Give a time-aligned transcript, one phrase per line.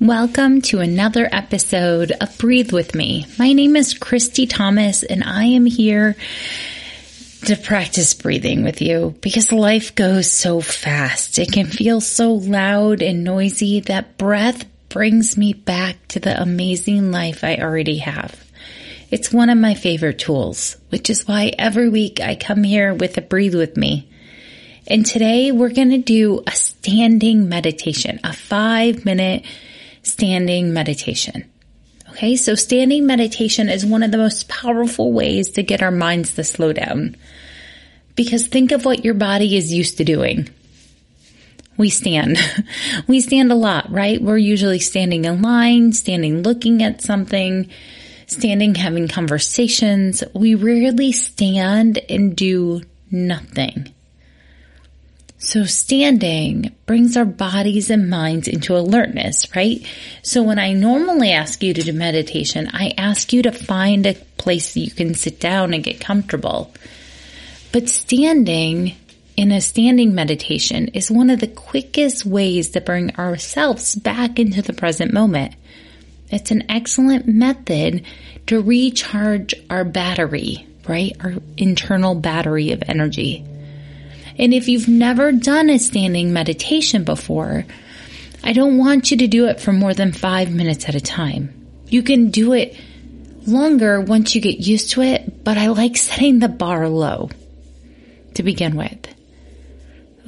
[0.00, 3.26] Welcome to another episode of Breathe With Me.
[3.38, 6.16] My name is Christy Thomas and I am here
[7.44, 11.38] to practice breathing with you because life goes so fast.
[11.38, 17.12] It can feel so loud and noisy that breath brings me back to the amazing
[17.12, 18.42] life I already have.
[19.10, 23.18] It's one of my favorite tools, which is why every week I come here with
[23.18, 24.08] a breathe with me.
[24.86, 29.44] And today we're going to do a standing meditation, a five minute
[30.02, 31.50] standing meditation.
[32.10, 36.34] Okay, so standing meditation is one of the most powerful ways to get our minds
[36.34, 37.16] to slow down.
[38.16, 40.48] Because think of what your body is used to doing.
[41.76, 42.38] We stand.
[43.06, 44.20] we stand a lot, right?
[44.20, 47.70] We're usually standing in line, standing looking at something,
[48.26, 50.22] standing having conversations.
[50.34, 53.94] We rarely stand and do nothing.
[55.42, 59.84] So standing brings our bodies and minds into alertness, right?
[60.22, 64.12] So when I normally ask you to do meditation, I ask you to find a
[64.36, 66.74] place that you can sit down and get comfortable.
[67.72, 68.96] But standing
[69.34, 74.60] in a standing meditation is one of the quickest ways to bring ourselves back into
[74.60, 75.54] the present moment.
[76.28, 78.04] It's an excellent method
[78.48, 81.16] to recharge our battery, right?
[81.18, 83.46] Our internal battery of energy.
[84.40, 87.66] And if you've never done a standing meditation before,
[88.42, 91.68] I don't want you to do it for more than five minutes at a time.
[91.88, 92.74] You can do it
[93.46, 97.28] longer once you get used to it, but I like setting the bar low
[98.34, 99.06] to begin with.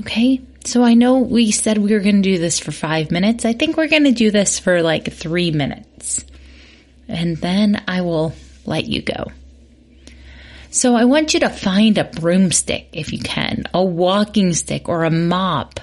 [0.00, 0.42] Okay.
[0.66, 3.46] So I know we said we were going to do this for five minutes.
[3.46, 6.24] I think we're going to do this for like three minutes
[7.08, 8.34] and then I will
[8.66, 9.32] let you go.
[10.72, 15.04] So I want you to find a broomstick if you can, a walking stick or
[15.04, 15.78] a mop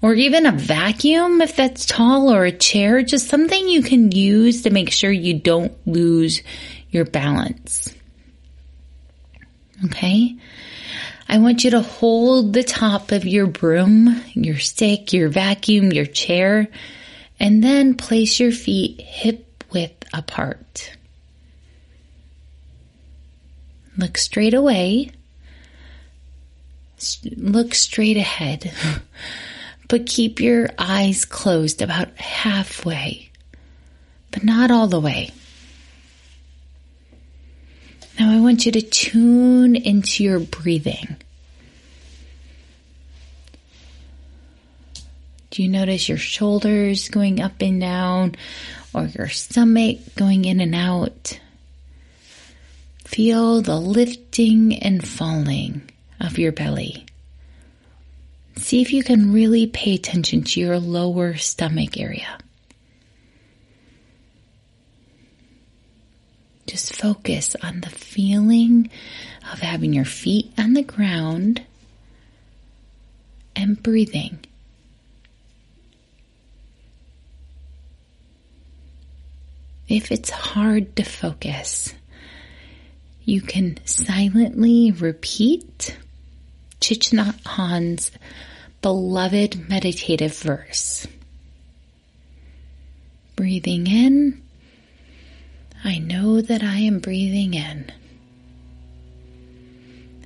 [0.00, 4.62] or even a vacuum if that's tall or a chair, just something you can use
[4.62, 6.42] to make sure you don't lose
[6.90, 7.94] your balance.
[9.84, 10.38] Okay.
[11.28, 16.06] I want you to hold the top of your broom, your stick, your vacuum, your
[16.06, 16.68] chair,
[17.38, 20.96] and then place your feet hip width apart.
[23.98, 25.10] Look straight away.
[27.36, 28.72] Look straight ahead.
[29.88, 33.30] but keep your eyes closed about halfway,
[34.30, 35.32] but not all the way.
[38.20, 41.16] Now I want you to tune into your breathing.
[45.50, 48.36] Do you notice your shoulders going up and down
[48.94, 51.40] or your stomach going in and out?
[53.08, 55.80] Feel the lifting and falling
[56.20, 57.06] of your belly.
[58.56, 62.38] See if you can really pay attention to your lower stomach area.
[66.66, 68.90] Just focus on the feeling
[69.50, 71.64] of having your feet on the ground
[73.56, 74.38] and breathing.
[79.88, 81.94] If it's hard to focus,
[83.28, 85.98] you can silently repeat
[86.80, 88.10] Thich Nhat Hanh's
[88.80, 91.06] beloved meditative verse.
[93.36, 94.42] Breathing in,
[95.84, 97.92] I know that I am breathing in.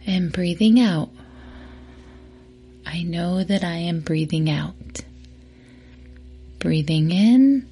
[0.07, 1.11] And breathing out,
[2.87, 5.01] I know that I am breathing out.
[6.61, 7.69] Breathing in,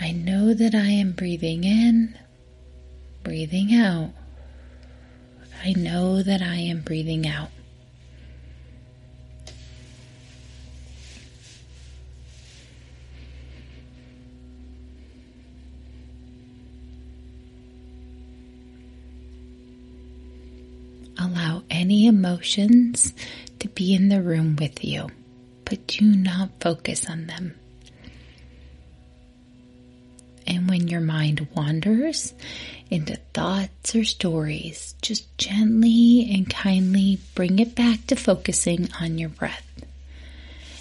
[0.00, 2.18] I know that I am breathing in
[3.26, 4.12] breathing out.
[5.64, 7.48] I know that I am breathing out.
[21.18, 23.12] Allow any emotions
[23.58, 25.08] to be in the room with you,
[25.64, 27.56] but do not focus on them.
[30.88, 32.34] Your mind wanders
[32.90, 39.28] into thoughts or stories, just gently and kindly bring it back to focusing on your
[39.28, 39.66] breath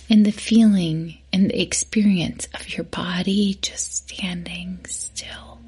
[0.09, 5.59] and the feeling and the experience of your body just standing still.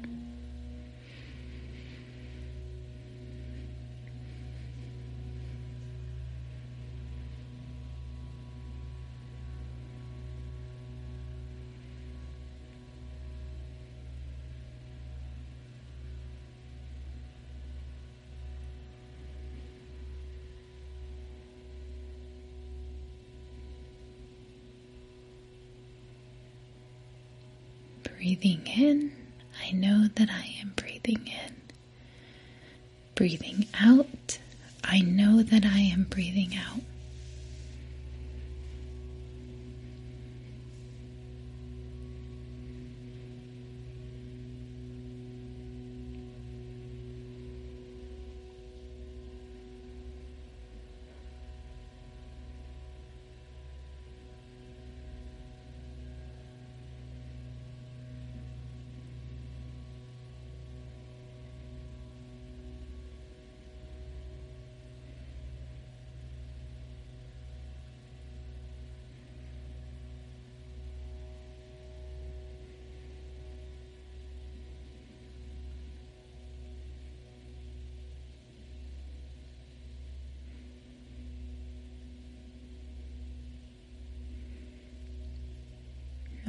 [28.28, 29.12] Breathing in,
[29.64, 31.54] I know that I am breathing in.
[33.14, 34.38] Breathing out,
[34.84, 36.82] I know that I am breathing out.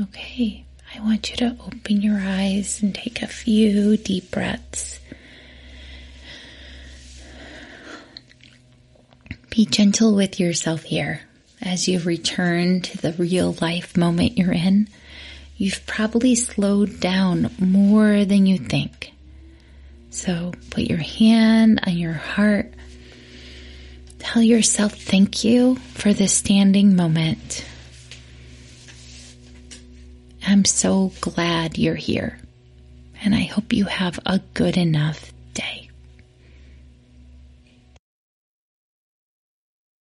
[0.10, 0.66] Okay,
[0.96, 5.00] I want you to open your eyes and take a few deep breaths.
[9.52, 11.22] Be gentle with yourself here
[11.62, 14.88] as you return to the real life moment you're in.
[15.58, 19.12] You've probably slowed down more than you think.
[20.10, 22.74] So put your hand on your heart.
[24.20, 27.66] Tell yourself thank you for this standing moment.
[30.50, 32.40] I'm so glad you're here,
[33.22, 35.92] and I hope you have a good enough day.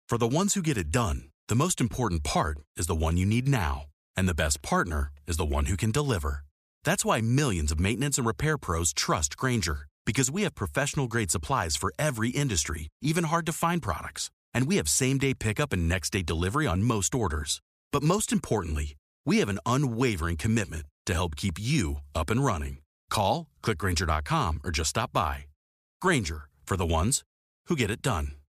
[0.09, 3.25] For the ones who get it done, the most important part is the one you
[3.25, 3.85] need now.
[4.17, 6.43] And the best partner is the one who can deliver.
[6.83, 11.31] That's why millions of maintenance and repair pros trust Grainger, because we have professional grade
[11.31, 14.29] supplies for every industry, even hard to find products.
[14.53, 17.61] And we have same day pickup and next day delivery on most orders.
[17.93, 22.77] But most importantly, we have an unwavering commitment to help keep you up and running.
[23.09, 25.45] Call, clickgrainger.com, or just stop by.
[26.01, 27.23] Grainger, for the ones
[27.67, 28.42] who get it done.